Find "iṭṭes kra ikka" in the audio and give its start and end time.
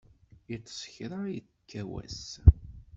0.55-1.81